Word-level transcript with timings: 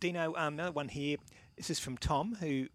Dino, 0.00 0.34
um, 0.36 0.54
another 0.54 0.72
one 0.72 0.88
here. 0.88 1.16
This 1.56 1.70
is 1.70 1.78
from 1.78 1.96
Tom, 1.96 2.36
who 2.40 2.66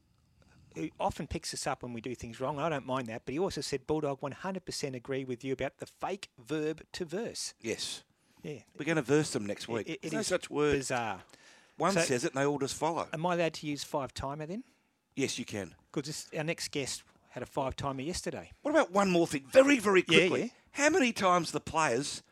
who 0.75 0.89
often 1.01 1.27
picks 1.27 1.53
us 1.53 1.67
up 1.67 1.83
when 1.83 1.91
we 1.91 1.99
do 1.99 2.15
things 2.15 2.39
wrong. 2.39 2.57
I 2.57 2.69
don't 2.69 2.85
mind 2.85 3.07
that, 3.07 3.23
but 3.25 3.33
he 3.33 3.39
also 3.39 3.59
said, 3.59 3.85
Bulldog, 3.87 4.21
100% 4.21 4.95
agree 4.95 5.25
with 5.25 5.43
you 5.43 5.51
about 5.51 5.79
the 5.79 5.85
fake 5.85 6.29
verb 6.39 6.81
to 6.93 7.03
verse. 7.03 7.53
Yes. 7.61 8.03
Yeah. 8.41 8.59
We're 8.79 8.85
going 8.85 8.95
to 8.95 9.01
verse 9.01 9.31
them 9.31 9.45
next 9.45 9.67
week. 9.67 9.89
It, 9.89 9.91
it 9.95 10.01
There's 10.03 10.13
no 10.13 10.19
is 10.21 10.27
such 10.27 10.49
word. 10.49 10.77
Bizarre. 10.77 11.23
One 11.75 11.91
So- 11.91 11.99
says 11.99 12.23
it 12.23 12.31
and 12.33 12.41
they 12.41 12.45
all 12.45 12.57
just 12.57 12.75
follow. 12.75 13.05
Am 13.11 13.25
I 13.25 13.33
allowed 13.33 13.53
to 13.55 13.67
use 13.67 13.83
five 13.83 14.13
timer 14.13 14.45
then? 14.45 14.63
Yes, 15.17 15.37
you 15.37 15.43
can. 15.43 15.75
Because 15.91 16.29
our 16.37 16.43
next 16.45 16.69
guest 16.71 17.03
had 17.31 17.43
a 17.43 17.45
five 17.47 17.75
timer 17.75 18.01
yesterday. 18.03 18.51
What 18.61 18.71
about 18.71 18.93
one 18.93 19.11
more 19.11 19.27
thing? 19.27 19.43
Very, 19.51 19.77
very 19.77 20.05
Yeah, 20.07 20.19
quickly. 20.19 20.41
yeah. 20.43 20.47
How 20.71 20.89
many 20.89 21.11
times 21.11 21.51
the 21.51 21.59
players 21.59 22.23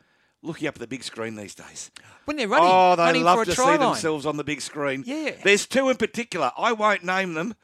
looking 0.41 0.67
up 0.67 0.75
at 0.75 0.79
the 0.79 0.87
big 0.87 1.03
screen 1.03 1.35
these 1.35 1.55
days? 1.55 1.91
When 2.25 2.37
they're 2.37 2.47
running, 2.47 2.69
oh, 2.71 2.95
they 2.95 3.03
running 3.03 3.23
love 3.23 3.37
for 3.37 3.41
a 3.43 3.45
to 3.45 3.53
try 3.53 3.65
see 3.75 3.79
line. 3.79 3.91
themselves 3.91 4.25
on 4.25 4.37
the 4.37 4.43
big 4.43 4.61
screen. 4.61 5.03
Yeah. 5.05 5.31
There's 5.43 5.65
two 5.65 5.89
in 5.89 5.97
particular. 5.97 6.51
I 6.57 6.71
won't 6.73 7.03
name 7.03 7.33
them, 7.33 7.55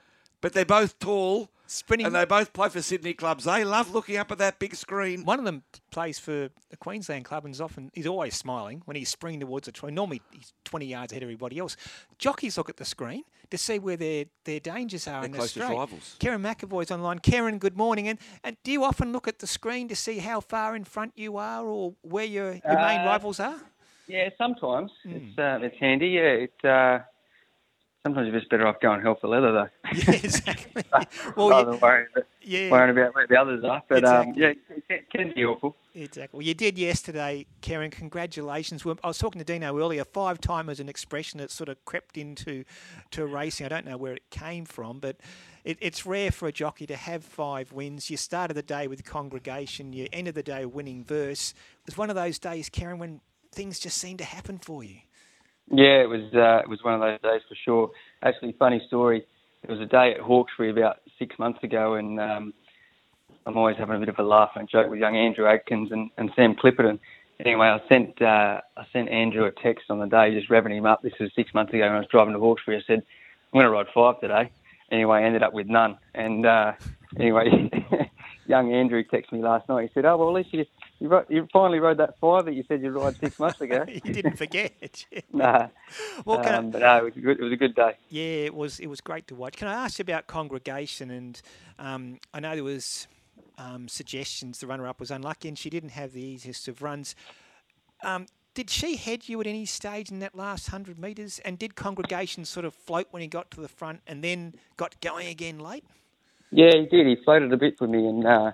but 0.42 0.54
they're 0.54 0.66
both 0.66 1.00
tall. 1.00 1.50
Sprinting. 1.68 2.06
And 2.08 2.16
they 2.16 2.26
both 2.26 2.54
play 2.54 2.70
for 2.70 2.82
Sydney 2.82 3.14
clubs. 3.14 3.44
They 3.46 3.64
love 3.64 3.94
looking 3.94 4.18
up 4.18 4.32
at 4.32 4.38
that 4.38 4.60
big 4.60 4.76
screen. 4.76 5.26
One 5.26 5.40
of 5.40 5.46
them 5.46 5.64
plays 5.92 6.20
for 6.20 6.50
the 6.70 6.78
Queensland 6.78 7.26
club 7.26 7.46
and 7.46 7.54
is 7.54 7.62
often 7.62 7.90
he's 7.94 8.06
always 8.08 8.36
smiling 8.36 8.82
when 8.86 8.96
he's 8.96 9.10
springing 9.10 9.40
towards 9.40 9.68
a 9.68 9.72
try. 9.72 9.90
Normally 9.90 10.22
he's 10.32 10.54
20 10.66 10.86
yards 10.86 11.12
ahead 11.12 11.24
of 11.24 11.28
everybody 11.28 11.58
else. 11.60 11.76
Jockeys 12.20 12.58
look 12.58 12.70
at 12.70 12.78
the 12.78 12.86
screen 12.86 13.24
to 13.50 13.58
see 13.58 13.80
where 13.80 13.98
their, 13.98 14.26
their 14.44 14.60
dangers 14.60 15.08
are 15.08 15.22
Their 15.22 15.26
in 15.26 15.32
the 15.32 15.38
closest 15.38 15.56
straight. 15.56 15.76
rivals. 15.76 16.16
Kerrin 16.20 16.42
McEvoy's 16.42 16.92
online. 16.92 17.20
Kerrin, 17.20 17.58
good 17.60 17.78
morning. 17.78 18.08
And, 18.08 18.20
and 18.44 18.58
do 18.64 18.72
you 18.72 18.84
often 18.84 19.12
look 19.12 19.28
at 19.28 19.40
the 19.40 19.48
screen 19.48 19.88
to 19.88 19.96
see 19.96 20.20
how 20.20 20.40
far 20.42 20.76
in 20.76 20.84
front 20.84 21.14
you 21.16 21.38
are 21.38 21.64
or 21.66 21.94
where 22.02 22.26
your, 22.26 22.54
your 22.54 22.76
main 22.80 23.02
Uh, 23.02 23.06
rivals 23.06 23.40
are? 23.40 23.60
Yeah, 24.08 24.30
sometimes 24.38 24.92
Hmm. 25.04 25.12
it's 25.14 25.40
uh, 25.40 25.60
it's 25.64 25.78
handy. 25.80 26.10
Yeah, 26.10 26.46
it. 26.46 26.54
Uh, 26.64 27.00
sometimes 28.06 28.28
you're 28.28 28.40
just 28.40 28.52
better 28.52 28.68
off 28.68 28.80
going 28.82 29.02
hell 29.02 29.18
for 29.20 29.28
leather 29.28 29.52
though. 29.52 29.70
Yeah, 29.96 30.12
exactly. 30.12 30.84
well, 31.36 31.50
rather 31.50 31.72
than 31.72 31.80
worrying, 31.80 32.08
yeah. 32.44 32.70
worrying 32.70 32.96
about 32.96 33.16
where 33.16 33.26
the 33.26 33.36
others 33.36 33.64
are. 33.64 33.82
But 33.90 34.06
um, 34.06 34.30
Exactly. 34.30 34.44
yeah, 34.44 34.76
it 34.76 35.10
can, 35.10 35.26
can 35.26 35.34
be 35.34 35.42
helpful. 35.42 35.76
Exactly. 35.96 36.38
Well, 36.38 36.46
you 36.46 36.54
did 36.54 36.78
yesterday, 36.78 37.48
Kerrin. 37.64 37.92
Congratulations. 37.92 38.86
I 38.86 39.08
was 39.08 39.18
talking 39.18 39.40
to 39.40 39.46
Dino 39.46 39.80
earlier. 39.80 40.06
Five 40.06 40.40
time 40.40 40.70
is 40.70 40.80
an 40.80 40.88
expression 40.88 41.40
that 41.40 41.50
sort 41.50 41.68
of 41.68 41.84
crept 41.86 42.16
into 42.16 42.64
to 43.12 43.26
racing. 43.26 43.66
I 43.66 43.70
don't 43.70 43.86
know 43.86 43.98
where 43.98 44.14
it 44.14 44.30
came 44.30 44.66
from, 44.66 45.00
but 45.00 45.18
it, 45.64 45.80
it's 45.82 46.06
rare 46.06 46.30
for 46.30 46.48
a 46.48 46.52
jockey 46.52 46.86
to 46.86 46.96
have 46.96 47.24
five 47.24 47.74
wins. 47.74 48.12
You 48.12 48.18
started 48.18 48.54
the 48.54 48.62
day 48.62 48.88
with 48.88 49.04
Congregation. 49.04 49.94
You 49.94 50.08
ended 50.14 50.36
the 50.36 50.44
day 50.44 50.66
winning 50.66 51.04
verse. 51.04 51.56
It 51.80 51.88
was 51.88 51.98
one 51.98 52.12
of 52.12 52.16
those 52.16 52.38
days, 52.38 52.70
Kerrin, 52.70 53.00
when 53.00 53.22
things 53.52 53.80
just 53.80 53.98
seemed 53.98 54.20
to 54.20 54.26
happen 54.26 54.60
for 54.60 54.84
you. 54.84 54.98
Yeah, 55.72 56.02
it 56.02 56.10
was 56.10 56.22
uh, 56.34 56.62
it 56.64 56.70
was 56.70 56.84
one 56.84 56.94
of 56.94 57.02
those 57.02 57.20
days 57.22 57.42
for 57.50 57.56
sure. 57.56 57.92
Actually, 58.24 58.56
funny 58.60 58.82
story. 58.88 59.26
It 59.64 59.70
was 59.70 59.80
a 59.80 59.86
day 59.86 60.14
at 60.14 60.20
Hawkesbury 60.20 60.70
about 60.70 60.98
six 61.18 61.40
months 61.40 61.64
ago, 61.64 61.96
and 61.96 62.20
um, 62.20 62.54
I'm 63.46 63.58
always 63.58 63.78
having 63.78 63.96
a 63.96 64.00
bit 64.00 64.10
of 64.10 64.20
a 64.20 64.24
laugh 64.24 64.52
and 64.56 64.70
joke 64.70 64.90
with 64.90 65.00
young 65.00 65.16
Andrew 65.16 65.48
Adkins 65.48 65.92
and, 65.92 66.12
and 66.18 66.32
Sam 66.36 66.56
Clipperton. 66.56 67.00
Anyway, 67.40 67.66
I 67.68 67.80
sent 67.90 68.22
uh, 68.22 68.62
I 68.78 68.86
sent 68.94 69.10
Andrew 69.10 69.46
a 69.46 69.52
text 69.52 69.86
on 69.90 70.00
the 70.00 70.06
day, 70.06 70.38
just 70.38 70.50
revving 70.50 70.78
him 70.78 70.86
up. 70.86 71.02
This 71.02 71.14
was 71.20 71.32
six 71.36 71.54
months 71.54 71.74
ago 71.74 71.82
when 71.82 71.94
I 71.94 72.00
was 72.00 72.08
driving 72.12 72.34
to 72.34 72.40
Hawkesbury. 72.40 72.78
I 72.78 72.84
said, 72.86 73.00
"I'm 73.00 73.60
going 73.60 73.66
to 73.66 73.72
ride 73.72 73.88
five 73.94 74.20
today." 74.22 74.52
Anyway, 74.92 75.18
I 75.18 75.24
ended 75.24 75.42
up 75.42 75.54
with 75.54 75.68
none. 75.68 75.98
And 76.14 76.46
uh, 76.46 76.74
anyway, 77.20 77.72
young 78.46 78.72
Andrew 78.72 79.04
texted 79.04 79.32
me 79.32 79.42
last 79.42 79.68
night. 79.68 79.90
He 79.90 79.94
said, 79.94 80.06
"Oh 80.06 80.18
well, 80.18 80.30
at 80.30 80.36
least 80.36 80.54
you 80.54 80.64
you, 81.06 81.26
you 81.30 81.48
finally 81.54 81.80
rode 81.80 81.98
that 81.98 82.20
five 82.20 82.46
that 82.46 82.54
you 82.54 82.64
said 82.68 82.82
you'd 82.82 82.92
ride 82.92 83.18
six 83.18 83.40
months 83.40 83.62
ago." 83.62 83.86
you 83.88 84.00
didn't 84.02 84.38
forget. 84.38 85.06
nah. 85.34 85.68
Well, 86.26 86.40
can 86.40 86.54
I- 86.54 86.58
um, 86.58 86.72
but 86.72 86.82
no, 86.82 86.98
it 86.98 87.04
was 87.06 87.18
a 87.18 87.20
good. 87.20 87.40
It 87.40 87.44
was 87.44 87.54
a 87.54 87.58
good 87.58 87.76
day. 87.76 87.94
Yeah, 88.10 88.24
it 88.24 88.56
was. 88.56 88.80
It 88.80 88.88
was 88.88 89.02
great 89.02 89.28
to 89.28 89.36
watch. 89.36 89.58
Can 89.58 89.68
I 89.68 89.74
ask 89.74 90.00
you 90.00 90.04
about 90.04 90.28
Congregation? 90.28 91.12
And 91.12 91.42
um, 91.80 92.20
I 92.34 92.40
know 92.40 92.56
there 92.56 92.64
was 92.64 93.08
um, 93.58 93.88
suggestions. 93.88 94.60
The 94.60 94.68
runner-up 94.68 95.00
was 95.00 95.12
unlucky, 95.12 95.48
and 95.48 95.58
she 95.58 95.70
didn't 95.70 95.90
have 95.90 96.14
the 96.14 96.22
easiest 96.22 96.68
of 96.68 96.82
runs. 96.82 97.16
Um, 98.04 98.28
did 98.54 98.70
she 98.70 98.96
head 98.96 99.28
you 99.28 99.42
at 99.42 99.48
any 99.48 99.66
stage 99.66 100.12
in 100.12 100.20
that 100.20 100.36
last 100.36 100.70
hundred 100.70 100.98
metres? 100.98 101.40
And 101.44 101.60
did 101.60 101.76
Congregation 101.76 102.46
sort 102.46 102.66
of 102.66 102.74
float 102.74 103.08
when 103.12 103.22
he 103.22 103.28
got 103.28 103.52
to 103.52 103.62
the 103.62 103.68
front, 103.68 104.02
and 104.08 104.24
then 104.24 104.54
got 104.78 105.00
going 105.02 105.28
again 105.28 105.60
late? 105.60 105.84
Yeah, 106.52 106.72
he 106.74 106.86
did. 106.86 107.06
He 107.08 107.18
floated 107.24 107.52
a 107.52 107.58
bit 107.58 107.78
for 107.78 107.88
me, 107.88 108.08
and 108.08 108.26
uh, 108.26 108.52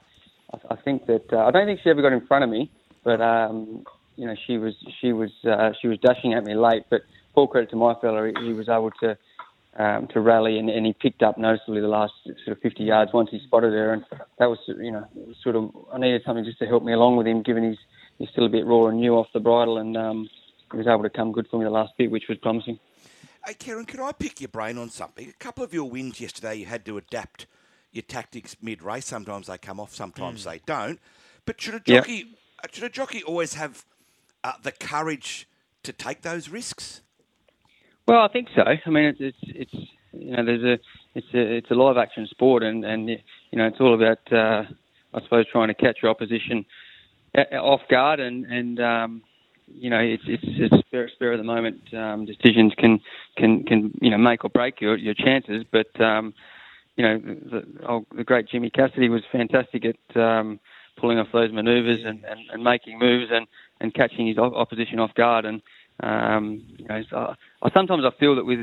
I, 0.70 0.76
think 0.76 1.06
that 1.08 1.32
uh, 1.32 1.46
I 1.46 1.52
don't 1.52 1.66
think 1.66 1.80
she 1.84 1.90
ever 1.90 2.02
got 2.02 2.14
in 2.14 2.26
front 2.28 2.44
of 2.44 2.50
me, 2.50 2.72
but 3.04 3.22
um, 3.22 3.86
you 4.16 4.26
know 4.26 4.36
she 4.48 4.58
was 4.58 4.74
she 5.00 5.14
was 5.14 5.32
uh, 5.46 5.72
she 5.82 5.88
was 5.88 5.98
dashing 6.00 6.34
at 6.34 6.44
me 6.44 6.56
late. 6.56 6.84
But 6.90 7.02
full 7.34 7.48
credit 7.48 7.70
to 7.72 7.76
my 7.76 7.96
fella, 8.02 8.28
he, 8.28 8.48
he 8.48 8.54
was 8.54 8.70
able 8.70 8.92
to 9.02 9.18
um, 9.78 10.08
to 10.08 10.20
rally, 10.20 10.58
and, 10.58 10.70
and 10.70 10.86
he 10.86 10.94
picked 10.94 11.24
up 11.24 11.38
noticeably 11.38 11.82
the 11.82 11.88
last 11.88 12.14
sort 12.24 12.58
of 12.58 12.62
50 12.62 12.84
yards 12.84 13.14
once 13.14 13.30
he 13.32 13.40
spotted 13.40 13.74
her, 13.74 13.94
and 13.94 14.06
that 14.40 14.50
was 14.50 14.60
you 14.68 14.92
know 14.92 15.08
sort 15.42 15.56
of 15.56 15.72
I 15.94 15.98
needed 15.98 16.24
something 16.26 16.46
just 16.46 16.60
to 16.60 16.68
help 16.68 16.84
me 16.84 16.94
along 16.94 17.18
with 17.18 17.28
him, 17.28 17.42
given 17.42 17.70
he's 17.70 17.80
he's 18.18 18.30
still 18.30 18.46
a 18.46 18.50
bit 18.50 18.66
raw 18.66 18.88
and 18.88 19.00
new 19.00 19.16
off 19.16 19.28
the 19.34 19.40
bridle, 19.40 19.78
and 19.78 19.96
um, 19.98 20.30
he 20.72 20.78
was 20.78 20.88
able 20.88 21.04
to 21.04 21.10
come 21.10 21.32
good 21.32 21.48
for 21.50 21.58
me 21.58 21.66
the 21.66 21.72
last 21.72 21.94
bit, 21.98 22.12
which 22.12 22.28
was 22.28 22.38
promising. 22.38 22.80
Hey, 23.46 23.56
Kerrin, 23.56 23.88
can 23.88 24.00
I 24.00 24.12
pick 24.12 24.40
your 24.40 24.50
brain 24.50 24.78
on 24.78 24.90
something? 24.90 25.28
A 25.28 25.44
couple 25.44 25.64
of 25.64 25.74
your 25.74 25.90
wins 25.90 26.22
yesterday, 26.22 26.56
you 26.56 26.68
had 26.68 26.86
to 26.86 26.98
adapt 26.98 27.48
your 27.92 28.04
tactics 28.04 28.56
mid-race. 28.62 29.06
Sometimes 29.06 29.48
they 29.48 29.58
come 29.58 29.80
off, 29.80 29.94
sometimes 29.94 30.44
they 30.44 30.62
don't. 30.66 31.00
But 31.46 31.60
should 31.60 31.76
a 31.76 31.80
jockey 31.80 32.36
uh, 32.64 32.68
should 32.72 32.84
a 32.84 32.90
jockey 32.90 33.24
always 33.24 33.56
have 33.56 33.86
uh, 34.44 34.54
the 34.62 34.72
courage 34.72 35.48
to 35.84 35.92
take 35.92 36.22
those 36.22 36.50
risks? 36.50 37.02
Well, 38.08 38.22
I 38.22 38.28
think 38.28 38.50
so. 38.56 38.64
I 38.64 38.90
mean, 38.90 39.06
it's 39.06 39.20
it's, 39.20 39.38
it's 39.42 39.90
you 40.14 40.36
know, 40.36 40.46
there's 40.46 40.64
a 40.64 40.80
it's 41.16 41.28
a 41.34 41.56
it's 41.58 41.72
a 41.72 41.76
live 41.76 41.98
action 41.98 42.28
sport, 42.30 42.64
and 42.64 42.84
and 42.86 43.10
you 43.10 43.18
know, 43.54 43.66
it's 43.68 43.80
all 43.80 43.94
about 43.94 44.20
uh, 44.32 44.64
I 45.14 45.22
suppose 45.24 45.46
trying 45.52 45.70
to 45.70 45.74
catch 45.74 45.98
your 46.02 46.12
opposition 46.12 46.66
off 47.54 47.82
guard, 47.90 48.20
and 48.20 48.46
and 48.46 48.80
um, 48.80 49.22
you 49.68 49.90
know, 49.90 50.00
it's 50.00 50.24
it's 50.28 50.44
it's 50.46 50.88
spare, 50.88 51.10
spare 51.10 51.34
of 51.34 51.38
the 51.38 51.44
moment. 51.44 51.82
Um, 51.94 52.26
decisions 52.26 52.74
can 52.78 53.00
can 53.38 53.64
can 53.64 53.98
you 54.02 54.10
know 54.10 54.18
make 54.18 54.44
or 54.44 54.50
break 54.50 54.82
your 54.82 54.98
your 54.98 55.14
chances, 55.14 55.64
but 55.72 56.00
um, 56.02 56.34
you 56.96 57.04
know, 57.04 57.20
the, 57.20 57.64
oh, 57.88 58.06
the 58.16 58.24
great 58.24 58.48
Jimmy 58.50 58.70
Cassidy 58.70 59.10
was 59.10 59.22
fantastic 59.32 59.84
at 59.86 60.22
um, 60.22 60.60
pulling 61.00 61.18
off 61.18 61.28
those 61.34 61.52
manoeuvres 61.52 62.02
and, 62.06 62.24
and, 62.26 62.40
and 62.52 62.64
making 62.64 63.00
moves 63.00 63.32
and, 63.32 63.48
and 63.80 63.94
catching 63.94 64.28
his 64.28 64.38
opposition 64.38 65.00
off 65.00 65.14
guard. 65.16 65.46
And 65.46 65.62
um, 66.02 66.64
you 66.78 66.88
know, 66.88 67.02
so 67.10 67.36
I, 67.62 67.70
sometimes 67.74 68.04
I 68.06 68.18
feel 68.20 68.36
that 68.36 68.46
with 68.46 68.60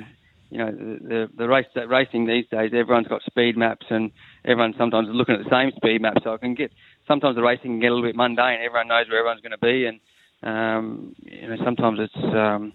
you 0.50 0.58
know 0.58 0.70
the 0.70 1.28
the, 1.36 1.48
race 1.48 1.66
that 1.74 1.88
racing 1.88 2.26
these 2.26 2.46
days, 2.50 2.72
everyone's 2.74 3.08
got 3.08 3.22
speed 3.22 3.56
maps 3.56 3.86
and 3.90 4.10
everyone's 4.44 4.76
sometimes 4.78 5.08
looking 5.10 5.34
at 5.34 5.44
the 5.44 5.50
same 5.50 5.72
speed 5.76 6.02
map. 6.02 6.18
So 6.22 6.34
I 6.34 6.38
can 6.38 6.54
get 6.54 6.70
sometimes 7.06 7.36
the 7.36 7.42
racing 7.42 7.72
can 7.72 7.80
get 7.80 7.90
a 7.90 7.94
little 7.94 8.08
bit 8.08 8.16
mundane. 8.16 8.60
Everyone 8.64 8.88
knows 8.88 9.08
where 9.08 9.18
everyone's 9.18 9.40
going 9.40 9.52
to 9.52 9.58
be, 9.58 9.86
and 9.86 10.00
um, 10.42 11.14
you 11.18 11.48
know 11.48 11.56
sometimes 11.64 11.98
it's 12.00 12.34
um, 12.34 12.72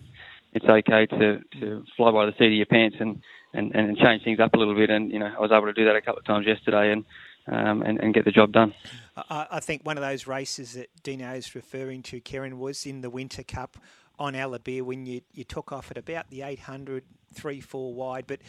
it's 0.53 0.65
okay 0.65 1.05
to, 1.07 1.39
to 1.59 1.83
fly 1.97 2.11
by 2.11 2.25
the 2.25 2.33
seat 2.37 2.47
of 2.47 2.53
your 2.53 2.65
pants 2.67 2.97
and, 2.99 3.21
and, 3.53 3.73
and 3.75 3.97
change 3.97 4.23
things 4.23 4.39
up 4.39 4.53
a 4.53 4.57
little 4.57 4.75
bit. 4.75 4.89
And 4.89 5.11
you 5.11 5.19
know 5.19 5.31
I 5.37 5.39
was 5.39 5.51
able 5.51 5.65
to 5.65 5.73
do 5.73 5.85
that 5.85 5.95
a 5.95 6.01
couple 6.01 6.19
of 6.19 6.25
times 6.25 6.45
yesterday 6.45 6.91
and 6.91 7.05
um, 7.47 7.81
and, 7.81 7.99
and 7.99 8.13
get 8.13 8.25
the 8.25 8.31
job 8.31 8.51
done. 8.51 8.73
I, 9.17 9.47
I 9.51 9.59
think 9.59 9.85
one 9.85 9.97
of 9.97 10.03
those 10.03 10.27
races 10.27 10.73
that 10.73 10.89
Dino 11.03 11.33
is 11.33 11.55
referring 11.55 12.03
to, 12.03 12.21
Kerrin, 12.21 12.57
was 12.57 12.85
in 12.85 13.01
the 13.01 13.09
Winter 13.09 13.43
Cup 13.43 13.77
on 14.19 14.33
Alabir 14.33 14.83
when 14.83 15.05
you, 15.05 15.21
you 15.33 15.43
took 15.43 15.71
off 15.71 15.91
at 15.91 15.97
about 15.97 16.29
the 16.29 16.41
800, 16.43 17.03
3 17.33 17.59
4 17.61 17.93
wide. 17.93 18.27
But 18.27 18.39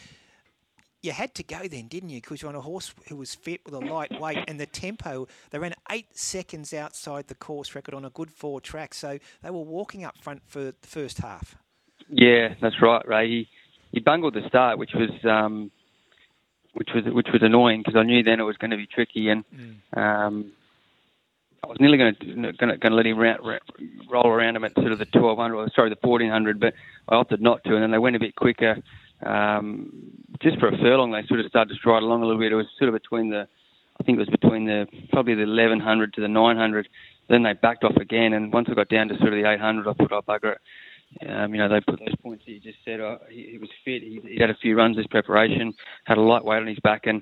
you 1.01 1.11
had 1.11 1.35
to 1.35 1.43
go 1.43 1.67
then, 1.67 1.87
didn't 1.87 2.09
you? 2.09 2.21
Because 2.21 2.41
you're 2.41 2.49
on 2.49 2.55
a 2.55 2.61
horse 2.61 2.93
who 3.09 3.15
was 3.15 3.35
fit 3.35 3.61
with 3.65 3.73
a 3.73 3.79
light 3.79 4.11
weight 4.19 4.43
and 4.47 4.59
the 4.59 4.65
tempo. 4.65 5.27
They 5.51 5.59
ran 5.59 5.73
eight 5.91 6.17
seconds 6.17 6.73
outside 6.73 7.27
the 7.27 7.35
course 7.35 7.75
record 7.75 7.93
on 7.93 8.05
a 8.05 8.09
good 8.09 8.31
four 8.31 8.59
track. 8.59 8.93
So 8.93 9.19
they 9.43 9.49
were 9.49 9.61
walking 9.61 10.03
up 10.03 10.17
front 10.21 10.41
for 10.47 10.59
the 10.59 10.75
first 10.81 11.19
half. 11.19 11.55
Yeah, 12.09 12.53
that's 12.61 12.81
right, 12.81 13.07
Ray. 13.07 13.27
He, 13.27 13.49
he 13.95 14.01
bungled 14.01 14.33
the 14.33 14.45
start, 14.49 14.77
which 14.77 14.91
was 14.93 15.09
um, 15.23 15.71
which 16.73 16.89
was 16.93 17.05
which 17.07 17.27
was 17.31 17.41
annoying 17.41 17.79
because 17.79 17.97
I 17.97 18.03
knew 18.03 18.21
then 18.23 18.41
it 18.41 18.43
was 18.43 18.57
going 18.57 18.71
to 18.71 18.77
be 18.77 18.85
tricky, 18.85 19.29
and 19.29 19.45
um, 19.95 20.51
I 21.63 21.67
was 21.67 21.77
nearly 21.79 21.97
going 21.97 22.15
to 22.19 22.51
going 22.51 22.77
to, 22.77 22.89
let 22.89 23.05
him 23.05 23.17
ra- 23.17 23.37
roll 24.11 24.27
around 24.27 24.57
him 24.57 24.65
at 24.65 24.73
sort 24.75 24.91
of 24.91 24.99
the 24.99 25.07
1200, 25.13 25.55
or 25.55 25.69
sorry, 25.73 25.89
the 25.89 26.07
1400, 26.07 26.59
but 26.59 26.73
I 27.07 27.15
opted 27.15 27.41
not 27.41 27.63
to, 27.63 27.73
and 27.73 27.83
then 27.83 27.91
they 27.91 27.97
went 27.97 28.17
a 28.17 28.19
bit 28.19 28.35
quicker. 28.35 28.77
Um, 29.25 30.11
just 30.43 30.59
for 30.59 30.67
a 30.67 30.77
furlong, 30.77 31.11
they 31.11 31.25
sort 31.27 31.39
of 31.39 31.45
started 31.45 31.73
to 31.73 31.79
stride 31.79 32.03
along 32.03 32.21
a 32.21 32.25
little 32.25 32.41
bit. 32.41 32.51
It 32.51 32.55
was 32.55 32.67
sort 32.77 32.89
of 32.89 33.01
between 33.01 33.29
the, 33.29 33.47
I 33.97 34.03
think 34.03 34.17
it 34.17 34.27
was 34.27 34.37
between 34.41 34.65
the 34.65 34.87
probably 35.13 35.35
the 35.35 35.47
1100 35.47 36.13
to 36.15 36.21
the 36.21 36.27
900. 36.27 36.89
Then 37.29 37.43
they 37.43 37.53
backed 37.53 37.85
off 37.85 37.95
again, 37.95 38.33
and 38.33 38.51
once 38.51 38.67
I 38.69 38.73
got 38.73 38.89
down 38.89 39.07
to 39.07 39.17
sort 39.19 39.31
of 39.31 39.41
the 39.41 39.49
800, 39.49 39.87
I 39.87 39.93
put 39.93 40.11
up 40.11 40.25
bugger 40.25 40.51
it. 40.51 40.61
Um, 41.27 41.53
you 41.53 41.59
know, 41.59 41.69
they 41.69 41.81
put 41.81 41.99
those 41.99 42.15
points 42.21 42.45
that 42.45 42.51
you 42.51 42.59
just 42.59 42.79
said. 42.83 42.99
Uh, 42.99 43.17
he, 43.29 43.51
he 43.51 43.57
was 43.57 43.69
fit. 43.83 44.01
He, 44.01 44.19
he 44.23 44.39
had 44.39 44.49
a 44.49 44.55
few 44.55 44.75
runs 44.75 44.97
this 44.97 45.07
preparation, 45.07 45.73
had 46.03 46.17
a 46.17 46.21
light 46.21 46.43
weight 46.43 46.57
on 46.57 46.67
his 46.67 46.79
back, 46.79 47.05
and 47.05 47.21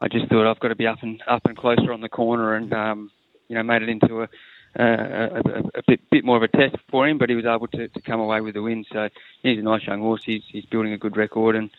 I 0.00 0.08
just 0.08 0.28
thought 0.28 0.48
I've 0.48 0.60
got 0.60 0.68
to 0.68 0.76
be 0.76 0.86
up 0.86 1.02
and 1.02 1.22
up 1.26 1.44
and 1.46 1.56
closer 1.56 1.92
on 1.92 2.00
the 2.00 2.08
corner, 2.08 2.54
and 2.54 2.72
um, 2.72 3.10
you 3.48 3.56
know, 3.56 3.62
made 3.62 3.82
it 3.82 3.88
into 3.88 4.22
a, 4.22 4.28
a, 4.76 5.40
a, 5.74 5.82
bit, 5.86 6.00
bit 6.10 6.24
more 6.24 6.36
of 6.36 6.42
a 6.42 6.48
test 6.48 6.76
for 6.90 7.06
him, 7.06 7.18
but 7.18 7.28
he 7.28 7.36
was 7.36 7.44
able 7.44 7.68
to, 7.68 7.88
to 7.88 8.00
come 8.00 8.20
away 8.20 8.40
with 8.40 8.54
the 8.54 8.62
win. 8.62 8.84
So 8.92 9.08
he's 9.42 9.58
a 9.58 9.62
nice 9.62 9.86
young 9.86 10.00
horse. 10.00 10.22
He's, 10.24 10.42
he's 10.48 10.64
building 10.66 10.92
a 10.92 10.98
good 10.98 11.16
record 11.16 11.56
and 11.56 11.70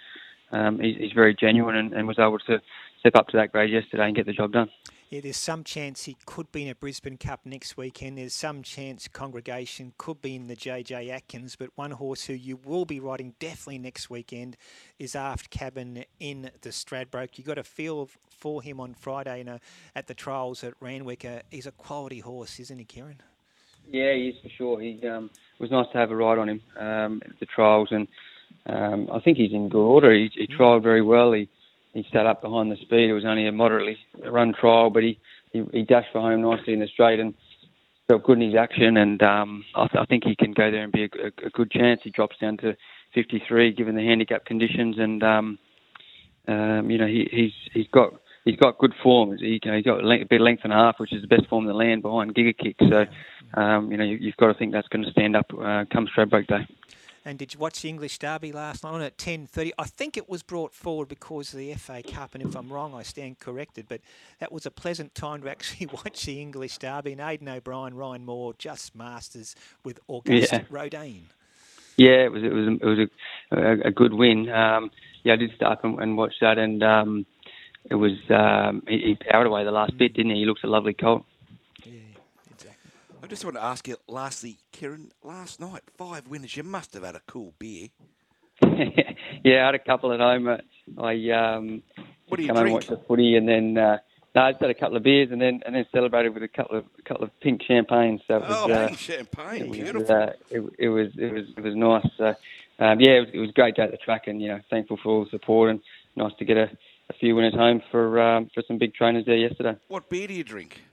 um, 0.51 0.79
he's, 0.79 0.97
he's, 0.97 1.11
very 1.11 1.33
genuine 1.33 1.75
and, 1.75 1.93
and 1.93 2.07
was 2.07 2.19
able 2.19 2.39
to 2.39 2.61
step 2.99 3.15
up 3.15 3.27
to 3.29 3.37
that 3.37 3.51
grade 3.51 3.71
yesterday 3.71 4.05
and 4.05 4.15
get 4.15 4.25
the 4.25 4.33
job 4.33 4.51
done. 4.51 4.69
Yeah, 5.09 5.21
there's 5.21 5.37
some 5.37 5.63
chance 5.63 6.05
he 6.05 6.17
could 6.25 6.51
be 6.51 6.63
in 6.63 6.69
a 6.69 6.75
Brisbane 6.75 7.17
Cup 7.17 7.41
next 7.45 7.77
weekend. 7.77 8.17
There's 8.17 8.33
some 8.33 8.63
chance 8.63 9.07
Congregation 9.07 9.93
could 9.99 10.19
be 10.19 10.35
in 10.35 10.47
the 10.47 10.55
JJ 10.55 11.09
Atkins, 11.11 11.55
but 11.55 11.69
one 11.75 11.91
horse 11.91 12.25
who 12.25 12.33
you 12.33 12.57
will 12.65 12.85
be 12.85 12.99
riding 12.99 13.35
definitely 13.39 13.77
next 13.77 14.09
weekend 14.09 14.57
is 14.97 15.15
Aft 15.15 15.51
Cabin 15.51 16.05
in 16.19 16.49
the 16.61 16.69
Stradbroke. 16.69 17.37
You 17.37 17.43
got 17.43 17.59
a 17.59 17.63
feel 17.63 18.09
for 18.31 18.63
him 18.63 18.79
on 18.79 18.95
Friday 18.95 19.43
you 19.45 19.59
at 19.95 20.07
the 20.07 20.15
trials 20.15 20.63
at 20.63 20.73
Randwick. 20.79 21.23
Uh, 21.23 21.41
he's 21.51 21.67
a 21.67 21.71
quality 21.71 22.19
horse, 22.19 22.59
isn't 22.59 22.79
he, 22.79 22.85
Kieran? 22.85 23.21
Yeah, 23.87 24.13
he 24.13 24.29
is 24.29 24.35
for 24.41 24.49
sure. 24.49 24.81
He 24.81 25.07
um, 25.07 25.29
it 25.59 25.61
was 25.61 25.69
nice 25.69 25.85
to 25.91 25.99
have 25.99 26.09
a 26.09 26.15
ride 26.15 26.39
on 26.39 26.49
him 26.49 26.61
um, 26.79 27.21
at 27.23 27.39
the 27.39 27.45
trials, 27.45 27.89
and 27.91 28.07
um, 28.65 29.07
I 29.13 29.19
think 29.19 29.37
he's 29.37 29.53
in 29.53 29.69
good 29.69 29.85
order. 29.85 30.11
He, 30.13 30.31
he 30.33 30.47
trialled 30.47 30.81
very 30.81 31.03
well. 31.03 31.31
He 31.31 31.47
he 31.95 32.05
sat 32.11 32.25
up 32.25 32.41
behind 32.41 32.69
the 32.69 32.75
speed. 32.75 33.09
It 33.09 33.13
was 33.13 33.23
only 33.25 33.47
a 33.47 33.53
moderately 33.53 33.97
run 34.29 34.53
trial, 34.53 34.89
but 34.89 35.01
he, 35.01 35.17
he, 35.53 35.63
he 35.71 35.83
dashed 35.83 36.09
for 36.11 36.19
home 36.19 36.41
nicely 36.41 36.73
in 36.73 36.81
the 36.81 36.87
straight 36.87 37.21
and 37.21 37.33
felt 38.09 38.23
good 38.23 38.37
in 38.37 38.51
his 38.51 38.55
action. 38.55 38.97
And 38.97 39.23
um, 39.23 39.63
I, 39.73 39.87
th- 39.87 40.01
I 40.01 40.05
think 40.05 40.25
he 40.25 40.35
can 40.35 40.51
go 40.51 40.69
there 40.69 40.83
and 40.83 40.91
be 40.91 41.03
a, 41.03 41.27
a, 41.47 41.49
good 41.51 41.71
chance. 41.71 42.01
He 42.03 42.09
drops 42.09 42.35
down 42.37 42.57
to 42.57 42.75
53 43.13 43.71
given 43.71 43.95
the 43.95 44.03
handicap 44.03 44.43
conditions, 44.45 44.97
and 44.99 45.23
um, 45.23 45.57
um, 46.49 46.91
you 46.91 46.97
know 46.97 47.07
he, 47.07 47.29
he's 47.31 47.53
he's 47.73 47.87
got 47.93 48.13
he's 48.43 48.57
got 48.57 48.77
good 48.77 48.93
form. 49.01 49.37
He, 49.37 49.61
has 49.63 49.83
got 49.83 50.03
a 50.03 50.25
bit 50.29 50.41
of 50.41 50.45
length 50.45 50.65
and 50.65 50.73
a 50.73 50.75
half, 50.75 50.99
which 50.99 51.13
is 51.13 51.21
the 51.21 51.29
best 51.29 51.47
form 51.47 51.63
in 51.63 51.69
the 51.69 51.73
land 51.73 52.01
behind 52.01 52.35
Giga 52.35 52.57
Kick. 52.57 52.75
So 52.89 53.05
um, 53.59 53.89
you 53.89 53.97
know 53.97 54.03
you, 54.03 54.19
have 54.31 54.37
got 54.37 54.47
to 54.47 54.53
think 54.53 54.73
that's 54.73 54.89
going 54.89 55.05
to 55.05 55.11
stand 55.11 55.37
up 55.37 55.45
uh, 55.53 55.85
come 55.89 56.09
Stradbroke 56.13 56.47
Day. 56.47 56.67
And 57.27 57.39
did 57.39 57.55
you 57.55 57.59
watch 57.59 57.81
the 57.81 57.89
English 57.89 58.19
Derby 58.19 58.51
last 58.51 58.83
night 58.83 58.91
on 58.91 59.01
at 59.01 59.17
10.30? 59.17 59.71
I 59.79 59.85
think 59.85 60.15
it 60.15 60.29
was 60.29 60.43
brought 60.43 60.73
forward 60.73 61.07
because 61.07 61.51
of 61.53 61.59
the 61.59 61.73
FA 61.73 62.03
Cup, 62.03 62.35
and 62.35 62.43
if 62.43 62.55
I'm 62.55 62.71
wrong, 62.71 62.93
I 62.93 63.01
stand 63.01 63.39
corrected. 63.39 63.87
But 63.89 64.01
that 64.39 64.51
was 64.51 64.67
a 64.67 64.71
pleasant 64.71 65.15
time 65.15 65.41
to 65.41 65.49
actually 65.49 65.87
watch 65.93 66.23
the 66.25 66.39
English 66.39 66.77
Derby. 66.77 67.13
And 67.13 67.21
Aidan 67.21 67.49
O'Brien, 67.49 67.95
Ryan 67.95 68.25
Moore, 68.25 68.53
just 68.59 68.95
masters 68.95 69.55
with 69.83 69.99
August 70.07 70.53
yeah. 70.53 70.61
Rodin. 70.69 71.23
Yeah, 71.97 72.25
it 72.25 72.31
was 72.31 72.43
it 72.43 72.53
was 72.53 72.77
it 72.79 72.85
was 72.85 72.99
a, 72.99 73.57
a, 73.57 73.87
a 73.87 73.91
good 73.91 74.13
win. 74.13 74.49
Um, 74.49 74.91
yeah, 75.23 75.33
I 75.33 75.37
did 75.37 75.55
start 75.55 75.79
and, 75.83 75.99
and 75.99 76.17
watch 76.17 76.33
that, 76.41 76.59
and 76.59 76.83
um, 76.83 77.25
it 77.89 77.95
was 77.95 78.11
um, 78.29 78.83
he, 78.87 78.99
he 78.99 79.15
powered 79.15 79.47
away 79.47 79.63
the 79.63 79.71
last 79.71 79.97
bit, 79.97 80.13
didn't 80.13 80.31
he? 80.31 80.41
He 80.41 80.45
looks 80.45 80.63
a 80.63 80.67
lovely 80.67 80.93
colt. 80.93 81.25
I 83.25 83.27
just 83.27 83.43
want 83.43 83.55
to 83.55 83.63
ask 83.63 83.87
you, 83.87 83.97
lastly, 84.07 84.59
Kieran, 84.71 85.11
last 85.23 85.59
night, 85.59 85.81
five 85.97 86.27
winners. 86.27 86.55
You 86.55 86.61
must 86.61 86.93
have 86.93 87.01
had 87.01 87.15
a 87.15 87.21
cool 87.25 87.55
beer. 87.57 87.87
yeah, 89.43 89.63
I 89.63 89.65
had 89.65 89.73
a 89.73 89.79
couple 89.79 90.13
at 90.13 90.19
home. 90.19 90.47
I 90.47 91.31
um, 91.31 91.81
what 92.27 92.37
do 92.37 92.43
you 92.43 92.49
come 92.49 92.57
drink? 92.57 92.67
and 92.67 92.71
watch 92.71 92.85
the 92.85 92.97
footy, 93.07 93.35
and 93.35 93.49
then 93.49 93.79
uh, 93.79 93.97
no, 94.35 94.41
I 94.43 94.51
just 94.51 94.61
had 94.61 94.69
a 94.69 94.75
couple 94.75 94.95
of 94.97 95.01
beers, 95.01 95.29
and 95.31 95.41
then 95.41 95.61
and 95.65 95.73
then 95.73 95.87
celebrated 95.91 96.35
with 96.35 96.43
a 96.43 96.47
couple 96.47 96.77
of 96.77 96.85
a 96.99 97.01
couple 97.01 97.23
of 97.23 97.31
pink 97.39 97.63
champagne. 97.63 98.21
So 98.27 98.35
it 98.35 98.41
was, 98.41 98.51
oh, 98.51 98.71
uh, 98.71 98.87
pink 98.89 98.99
champagne, 98.99 99.61
it 99.63 99.71
beautiful. 99.71 100.01
Was, 100.01 100.09
uh, 100.11 100.33
it, 100.51 100.61
it, 100.77 100.89
was 100.89 101.07
it 101.17 101.33
was 101.33 101.45
it 101.57 101.63
was 101.63 101.75
nice. 101.75 102.05
So 102.19 102.27
um, 102.77 102.99
yeah, 102.99 103.13
it 103.13 103.19
was, 103.21 103.29
it 103.33 103.39
was 103.39 103.49
great 103.55 103.75
day 103.75 103.81
at 103.81 103.91
the 103.91 103.97
track, 103.97 104.27
and 104.27 104.39
you 104.39 104.49
know, 104.49 104.59
thankful 104.69 104.99
for 105.01 105.09
all 105.09 105.23
the 105.23 105.31
support, 105.31 105.71
and 105.71 105.79
nice 106.15 106.33
to 106.37 106.45
get 106.45 106.57
a, 106.57 106.69
a 107.09 107.13
few 107.19 107.35
winners 107.35 107.55
home 107.55 107.81
for 107.89 108.21
um, 108.21 108.51
for 108.53 108.61
some 108.67 108.77
big 108.77 108.93
trainers 108.93 109.25
there 109.25 109.35
yesterday. 109.35 109.75
What 109.87 110.11
beer 110.11 110.27
do 110.27 110.35
you 110.35 110.43
drink? 110.43 110.83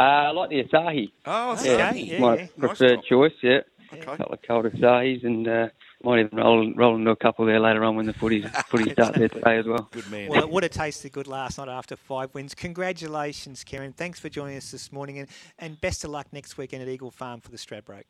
Uh, 0.00 0.02
I 0.02 0.30
like 0.30 0.48
the 0.48 0.64
Asahi. 0.64 1.12
Oh, 1.26 1.56
Asahi. 1.58 2.06
Yeah, 2.06 2.20
my 2.20 2.36
yeah. 2.36 2.46
preferred 2.58 2.96
nice 2.96 3.04
choice, 3.04 3.32
yeah. 3.42 3.60
Okay. 3.92 4.00
A 4.00 4.16
couple 4.16 4.32
of 4.32 4.42
cold 4.42 4.64
Asahis 4.66 5.26
and 5.26 5.46
uh, 5.46 5.68
might 6.02 6.20
even 6.20 6.38
roll, 6.38 6.72
roll 6.74 6.96
into 6.96 7.10
a 7.10 7.16
couple 7.16 7.44
there 7.44 7.60
later 7.60 7.84
on 7.84 7.96
when 7.96 8.06
the 8.06 8.14
footy, 8.14 8.42
footy 8.68 8.92
starts 8.92 9.18
there 9.18 9.28
today 9.28 9.58
as 9.58 9.66
well. 9.66 9.88
Good 9.90 10.10
man. 10.10 10.30
Well, 10.30 10.42
it 10.42 10.48
would 10.48 10.62
have 10.62 10.72
tasted 10.72 11.12
good 11.12 11.26
last 11.26 11.58
night 11.58 11.68
after 11.68 11.96
five 11.96 12.32
wins. 12.32 12.54
Congratulations, 12.54 13.62
Kieran. 13.62 13.92
Thanks 13.92 14.18
for 14.18 14.30
joining 14.30 14.56
us 14.56 14.70
this 14.70 14.90
morning 14.90 15.18
and, 15.18 15.28
and 15.58 15.78
best 15.80 16.04
of 16.04 16.10
luck 16.10 16.28
next 16.32 16.56
weekend 16.56 16.82
at 16.82 16.88
Eagle 16.88 17.10
Farm 17.10 17.40
for 17.40 17.50
the 17.50 17.58
Stradbroke. 17.58 18.04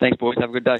Thanks, 0.00 0.18
boys. 0.18 0.36
Have 0.38 0.50
a 0.50 0.52
good 0.52 0.64
day. 0.64 0.78